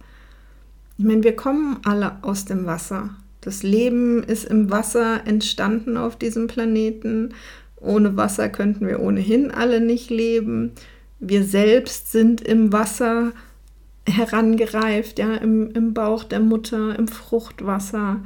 Ich 0.99 1.05
meine, 1.05 1.25
wir 1.25 1.35
kommen 1.35 1.79
alle 1.85 2.23
aus 2.23 2.45
dem 2.45 2.67
Wasser. 2.67 3.17
Das 3.43 3.63
Leben 3.63 4.23
ist 4.23 4.45
im 4.45 4.71
Wasser 4.71 5.27
entstanden 5.27 5.99
auf 5.99 6.17
diesem 6.17 6.47
Planeten. 6.47 7.35
Ohne 7.77 8.17
Wasser 8.17 8.49
könnten 8.49 8.87
wir 8.87 9.01
ohnehin 9.01 9.51
alle 9.51 9.81
nicht 9.81 10.09
leben. 10.09 10.73
Wir 11.21 11.45
selbst 11.45 12.11
sind 12.11 12.41
im 12.41 12.73
Wasser 12.73 13.33
herangereift, 14.09 15.19
ja, 15.19 15.35
im, 15.35 15.71
im 15.73 15.93
Bauch 15.93 16.25
der 16.25 16.41
Mutter, 16.41 16.99
im 16.99 17.07
Fruchtwasser 17.07 18.21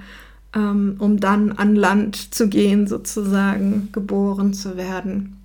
ähm, 0.57 0.97
um 0.99 1.21
dann 1.21 1.53
an 1.53 1.77
Land 1.77 2.35
zu 2.35 2.49
gehen, 2.49 2.87
sozusagen 2.87 3.91
geboren 3.93 4.55
zu 4.55 4.77
werden. 4.77 5.37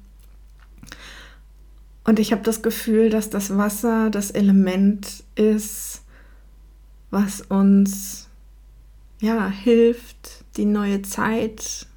Und 2.03 2.17
ich 2.17 2.31
habe 2.31 2.41
das 2.43 2.63
Gefühl, 2.63 3.09
dass 3.09 3.29
das 3.29 3.55
Wasser 3.57 4.09
das 4.09 4.31
Element 4.31 5.23
ist, 5.35 6.01
was 7.11 7.41
uns 7.41 8.20
ja 9.21 9.47
hilft, 9.47 10.43
die 10.57 10.65
neue 10.65 11.01
Zeit 11.03 11.87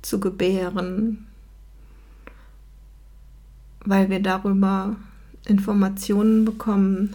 zu 0.00 0.20
gebären, 0.20 1.26
weil 3.84 4.08
wir 4.08 4.20
darüber 4.20 4.96
Informationen 5.46 6.44
bekommen. 6.44 7.14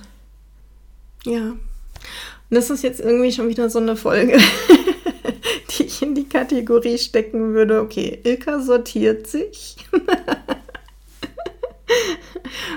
Ja, 1.23 1.53
das 2.49 2.69
ist 2.69 2.83
jetzt 2.83 2.99
irgendwie 2.99 3.31
schon 3.31 3.47
wieder 3.47 3.69
so 3.69 3.79
eine 3.79 3.95
Folge, 3.95 4.37
die 5.71 5.83
ich 5.83 6.01
in 6.01 6.13
die 6.13 6.27
Kategorie 6.27 6.97
stecken 6.97 7.53
würde. 7.53 7.81
Okay, 7.81 8.19
Ilka 8.23 8.59
sortiert 8.61 9.27
sich. 9.27 9.77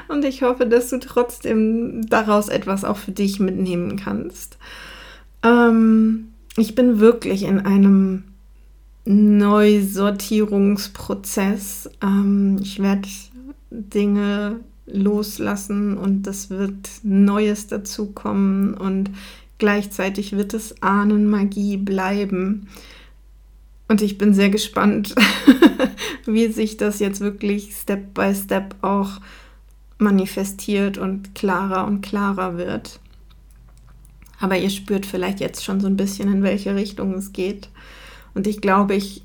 Und 0.08 0.24
ich 0.24 0.42
hoffe, 0.42 0.66
dass 0.66 0.90
du 0.90 1.00
trotzdem 1.00 2.06
daraus 2.08 2.48
etwas 2.48 2.84
auch 2.84 2.96
für 2.96 3.10
dich 3.10 3.40
mitnehmen 3.40 3.96
kannst. 3.96 4.56
Ähm, 5.42 6.28
ich 6.56 6.74
bin 6.74 7.00
wirklich 7.00 7.42
in 7.44 7.60
einem 7.60 8.24
Neusortierungsprozess. 9.04 11.90
Ähm, 12.02 12.58
ich 12.60 12.82
werde 12.82 13.08
Dinge 13.70 14.60
loslassen 14.86 15.98
und 15.98 16.26
es 16.26 16.50
wird 16.50 16.88
Neues 17.02 17.66
dazukommen 17.66 18.74
und 18.74 19.10
Gleichzeitig 19.58 20.32
wird 20.32 20.54
es 20.54 20.82
Ahnenmagie 20.82 21.78
bleiben. 21.78 22.68
Und 23.88 24.02
ich 24.02 24.18
bin 24.18 24.34
sehr 24.34 24.50
gespannt, 24.50 25.14
wie 26.26 26.48
sich 26.48 26.76
das 26.76 26.98
jetzt 26.98 27.20
wirklich 27.20 27.74
Step 27.74 28.12
by 28.12 28.34
Step 28.34 28.74
auch 28.82 29.20
manifestiert 29.98 30.98
und 30.98 31.34
klarer 31.34 31.86
und 31.86 32.02
klarer 32.02 32.58
wird. 32.58 33.00
Aber 34.38 34.58
ihr 34.58 34.70
spürt 34.70 35.06
vielleicht 35.06 35.40
jetzt 35.40 35.64
schon 35.64 35.80
so 35.80 35.86
ein 35.86 35.96
bisschen, 35.96 36.30
in 36.32 36.42
welche 36.42 36.74
Richtung 36.74 37.14
es 37.14 37.32
geht. 37.32 37.70
Und 38.34 38.46
ich 38.46 38.60
glaube, 38.60 38.94
ich 38.94 39.22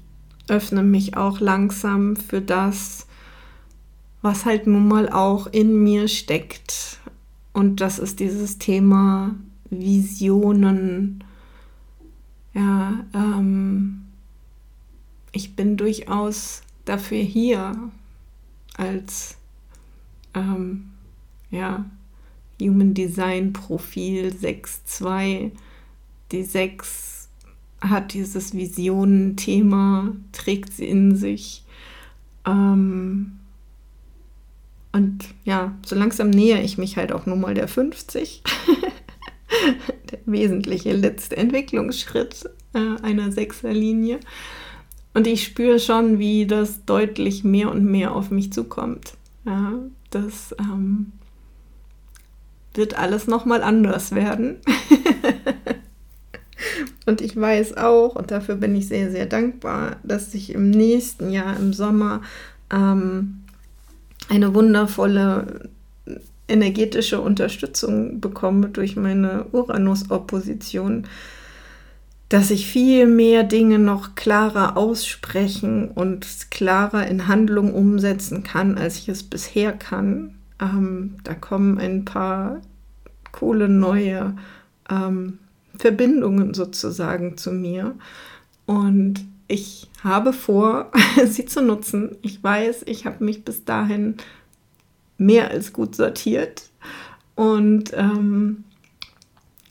öffne 0.47 0.83
mich 0.83 1.17
auch 1.17 1.39
langsam 1.39 2.15
für 2.15 2.41
das, 2.41 3.07
was 4.21 4.45
halt 4.45 4.67
nun 4.67 4.87
mal 4.87 5.09
auch 5.09 5.47
in 5.47 5.83
mir 5.83 6.07
steckt. 6.07 6.99
Und 7.53 7.81
das 7.81 7.99
ist 7.99 8.19
dieses 8.19 8.57
Thema 8.57 9.35
Visionen. 9.69 11.23
Ja, 12.53 13.05
ähm, 13.13 14.05
ich 15.31 15.55
bin 15.55 15.77
durchaus 15.77 16.61
dafür 16.85 17.21
hier 17.21 17.75
als 18.77 19.37
ähm, 20.33 20.91
ja, 21.49 21.85
Human 22.61 22.93
Design 22.93 23.53
Profil 23.53 24.29
6.2. 24.29 25.51
Die 26.31 26.43
6 26.43 27.29
hat 27.81 28.13
dieses 28.13 28.53
Visionen-Thema, 28.53 30.13
trägt 30.31 30.73
sie 30.73 30.87
in 30.87 31.15
sich. 31.15 31.63
Ähm, 32.45 33.39
und 34.91 35.25
ja, 35.43 35.75
so 35.85 35.95
langsam 35.95 36.29
nähere 36.29 36.61
ich 36.61 36.77
mich 36.77 36.97
halt 36.97 37.11
auch 37.11 37.25
nur 37.25 37.37
mal 37.37 37.53
der 37.53 37.67
50. 37.67 38.43
der 40.11 40.19
wesentliche 40.25 40.93
letzte 40.93 41.37
Entwicklungsschritt 41.37 42.49
äh, 42.73 43.01
einer 43.01 43.31
Sechserlinie. 43.31 44.19
Und 45.13 45.27
ich 45.27 45.43
spüre 45.43 45.79
schon, 45.79 46.19
wie 46.19 46.45
das 46.45 46.85
deutlich 46.85 47.43
mehr 47.43 47.71
und 47.71 47.83
mehr 47.85 48.15
auf 48.15 48.31
mich 48.31 48.53
zukommt. 48.53 49.13
Ja, 49.45 49.73
das 50.09 50.55
ähm, 50.59 51.11
wird 52.73 52.97
alles 52.97 53.27
nochmal 53.27 53.63
anders 53.63 54.13
werden. 54.13 54.57
und 57.05 57.21
ich 57.21 57.35
weiß 57.35 57.77
auch, 57.77 58.15
und 58.15 58.31
dafür 58.31 58.55
bin 58.55 58.75
ich 58.75 58.87
sehr, 58.87 59.11
sehr 59.11 59.25
dankbar, 59.25 59.97
dass 60.03 60.33
ich 60.33 60.53
im 60.53 60.69
nächsten 60.69 61.31
Jahr 61.31 61.57
im 61.57 61.73
Sommer 61.73 62.21
ähm, 62.71 63.41
eine 64.29 64.53
wundervolle 64.53 65.69
energetische 66.47 67.21
Unterstützung 67.21 68.19
bekomme 68.19 68.69
durch 68.69 68.95
meine 68.95 69.45
Uranus-Opposition, 69.51 71.07
dass 72.29 72.51
ich 72.51 72.67
viel 72.67 73.07
mehr 73.07 73.43
Dinge 73.43 73.79
noch 73.79 74.15
klarer 74.15 74.77
aussprechen 74.77 75.89
und 75.89 76.25
klarer 76.49 77.07
in 77.07 77.27
Handlung 77.27 77.73
umsetzen 77.73 78.43
kann, 78.43 78.77
als 78.77 78.97
ich 78.97 79.09
es 79.09 79.23
bisher 79.23 79.73
kann. 79.73 80.35
Ähm, 80.61 81.15
da 81.23 81.33
kommen 81.33 81.79
ein 81.79 82.05
paar 82.05 82.61
coole 83.31 83.67
neue 83.67 84.35
ähm, 84.89 85.39
Verbindungen 85.77 86.53
sozusagen 86.53 87.37
zu 87.37 87.51
mir. 87.51 87.95
Und 88.65 89.25
ich 89.47 89.89
habe 90.03 90.31
vor, 90.31 90.91
sie 91.25 91.45
zu 91.45 91.61
nutzen. 91.61 92.15
Ich 92.21 92.41
weiß, 92.43 92.83
ich 92.85 93.05
habe 93.05 93.23
mich 93.23 93.43
bis 93.43 93.65
dahin 93.65 94.15
mehr 95.17 95.51
als 95.51 95.73
gut 95.73 95.95
sortiert 95.95 96.69
und 97.35 97.91
ähm, 97.93 98.63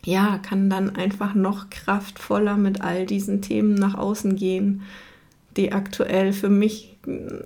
ja, 0.04 0.38
kann 0.38 0.70
dann 0.70 0.96
einfach 0.96 1.34
noch 1.34 1.70
kraftvoller 1.70 2.56
mit 2.56 2.80
all 2.80 3.04
diesen 3.04 3.42
Themen 3.42 3.74
nach 3.74 3.94
außen 3.94 4.36
gehen, 4.36 4.82
die 5.56 5.72
aktuell 5.72 6.32
für 6.32 6.48
mich 6.48 6.98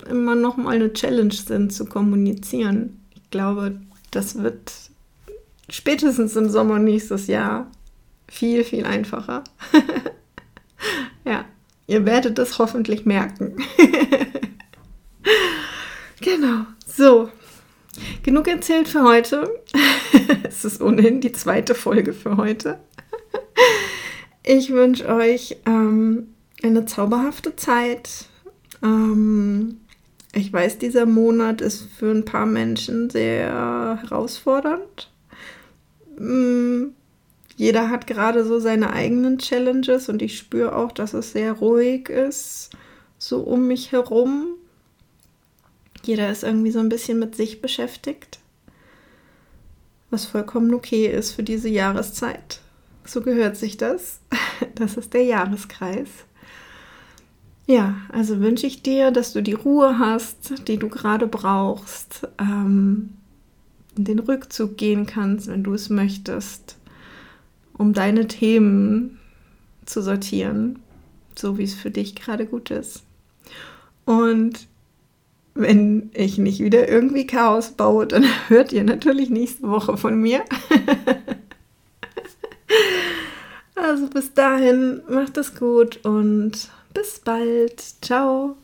immer 0.09 0.35
noch 0.35 0.57
mal 0.57 0.75
eine 0.75 0.93
Challenge 0.93 1.33
sind 1.33 1.73
zu 1.73 1.85
kommunizieren. 1.85 2.99
Glaube, 3.35 3.81
das 4.11 4.41
wird 4.41 4.71
spätestens 5.67 6.37
im 6.37 6.49
Sommer 6.49 6.79
nächstes 6.79 7.27
Jahr 7.27 7.69
viel, 8.29 8.63
viel 8.63 8.85
einfacher. 8.85 9.43
ja, 11.25 11.43
ihr 11.85 12.05
werdet 12.05 12.39
es 12.39 12.57
hoffentlich 12.59 13.05
merken. 13.05 13.57
genau, 16.21 16.61
so. 16.87 17.29
Genug 18.23 18.47
erzählt 18.47 18.87
für 18.87 19.03
heute. 19.03 19.53
es 20.43 20.63
ist 20.63 20.81
ohnehin 20.81 21.19
die 21.19 21.33
zweite 21.33 21.75
Folge 21.75 22.13
für 22.13 22.37
heute. 22.37 22.79
ich 24.43 24.71
wünsche 24.71 25.09
euch 25.09 25.57
ähm, 25.65 26.27
eine 26.63 26.85
zauberhafte 26.85 27.57
Zeit. 27.57 28.29
Ähm, 28.81 29.81
ich 30.35 30.51
weiß, 30.51 30.77
dieser 30.77 31.05
Monat 31.05 31.61
ist 31.61 31.87
für 31.97 32.11
ein 32.11 32.25
paar 32.25 32.45
Menschen 32.45 33.09
sehr 33.09 33.99
herausfordernd. 34.01 35.09
Mm, 36.19 36.87
jeder 37.55 37.89
hat 37.89 38.05
gerade 38.05 38.43
so 38.43 38.59
seine 38.59 38.91
eigenen 38.91 39.37
Challenges 39.37 40.09
und 40.09 40.21
ich 40.21 40.37
spüre 40.37 40.75
auch, 40.75 40.91
dass 40.91 41.13
es 41.13 41.31
sehr 41.31 41.53
ruhig 41.53 42.09
ist, 42.09 42.71
so 43.17 43.41
um 43.41 43.67
mich 43.67 43.93
herum. 43.93 44.47
Jeder 46.03 46.29
ist 46.29 46.43
irgendwie 46.43 46.71
so 46.71 46.79
ein 46.79 46.89
bisschen 46.89 47.17
mit 47.17 47.35
sich 47.35 47.61
beschäftigt, 47.61 48.39
was 50.09 50.25
vollkommen 50.25 50.73
okay 50.73 51.07
ist 51.07 51.31
für 51.31 51.43
diese 51.43 51.69
Jahreszeit. 51.69 52.59
So 53.05 53.21
gehört 53.21 53.57
sich 53.57 53.77
das. 53.77 54.19
Das 54.75 54.95
ist 54.97 55.13
der 55.13 55.23
Jahreskreis. 55.23 56.09
Ja, 57.67 57.95
also 58.09 58.41
wünsche 58.41 58.67
ich 58.67 58.83
dir, 58.83 59.11
dass 59.11 59.33
du 59.33 59.41
die 59.41 59.53
Ruhe 59.53 59.97
hast, 59.97 60.67
die 60.67 60.77
du 60.77 60.87
gerade 60.87 61.25
brauchst, 61.25 62.27
ähm, 62.37 63.09
in 63.97 64.03
den 64.03 64.19
Rückzug 64.19 64.77
gehen 64.77 65.07
kannst, 65.07 65.47
wenn 65.47 65.63
du 65.63 65.73
es 65.73 65.89
möchtest, 65.89 66.77
um 67.73 67.93
deine 67.93 68.27
Themen 68.27 69.19
zu 69.85 70.01
sortieren, 70.01 70.79
so 71.35 71.57
wie 71.57 71.63
es 71.63 71.73
für 71.73 71.89
dich 71.89 72.15
gerade 72.15 72.45
gut 72.45 72.69
ist. 72.69 73.03
Und 74.05 74.67
wenn 75.55 76.11
ich 76.13 76.37
nicht 76.37 76.59
wieder 76.59 76.87
irgendwie 76.87 77.25
Chaos 77.25 77.71
baue, 77.71 78.05
dann 78.05 78.25
hört 78.47 78.73
ihr 78.73 78.83
natürlich 78.83 79.31
nächste 79.31 79.69
Woche 79.69 79.97
von 79.97 80.21
mir. 80.21 80.43
also 83.75 84.07
bis 84.07 84.33
dahin, 84.33 85.01
macht 85.09 85.37
es 85.37 85.55
gut 85.55 86.05
und 86.05 86.69
bis 86.95 87.19
bald. 87.19 87.79
Ciao. 88.01 88.55